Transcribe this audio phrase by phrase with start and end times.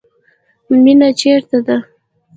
[0.83, 1.77] مینه چیرته ده؟